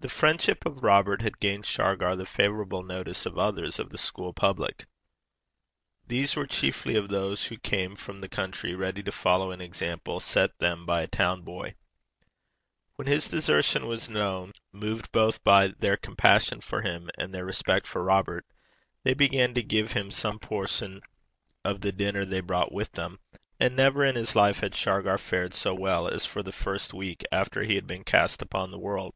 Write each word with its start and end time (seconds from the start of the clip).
The 0.00 0.10
friendship 0.10 0.66
of 0.66 0.82
Robert 0.82 1.22
had 1.22 1.40
gained 1.40 1.64
Shargar 1.64 2.14
the 2.14 2.26
favourable 2.26 2.82
notice 2.82 3.24
of 3.24 3.38
others 3.38 3.78
of 3.78 3.88
the 3.88 3.96
school 3.96 4.34
public. 4.34 4.84
These 6.06 6.36
were 6.36 6.46
chiefly 6.46 6.96
of 6.96 7.08
those 7.08 7.46
who 7.46 7.56
came 7.56 7.96
from 7.96 8.20
the 8.20 8.28
country, 8.28 8.74
ready 8.74 9.02
to 9.02 9.10
follow 9.12 9.50
an 9.50 9.62
example 9.62 10.20
set 10.20 10.58
them 10.58 10.84
by 10.84 11.00
a 11.00 11.06
town 11.06 11.40
boy. 11.40 11.74
When 12.96 13.08
his 13.08 13.30
desertion 13.30 13.86
was 13.86 14.10
known, 14.10 14.52
moved 14.72 15.10
both 15.10 15.42
by 15.42 15.68
their 15.68 15.96
compassion 15.96 16.60
for 16.60 16.82
him, 16.82 17.08
and 17.16 17.32
their 17.34 17.46
respect 17.46 17.86
for 17.86 18.04
Robert, 18.04 18.44
they 19.04 19.14
began 19.14 19.54
to 19.54 19.62
give 19.62 19.92
him 19.92 20.10
some 20.10 20.38
portion 20.38 21.00
of 21.64 21.80
the 21.80 21.92
dinner 21.92 22.26
they 22.26 22.40
brought 22.40 22.72
with 22.72 22.92
them; 22.92 23.20
and 23.58 23.74
never 23.74 24.04
in 24.04 24.16
his 24.16 24.36
life 24.36 24.60
had 24.60 24.74
Shargar 24.74 25.16
fared 25.16 25.54
so 25.54 25.72
well 25.72 26.06
as 26.08 26.26
for 26.26 26.42
the 26.42 26.52
first 26.52 26.92
week 26.92 27.24
after 27.32 27.62
he 27.62 27.76
had 27.76 27.86
been 27.86 28.04
cast 28.04 28.42
upon 28.42 28.70
the 28.70 28.78
world. 28.78 29.14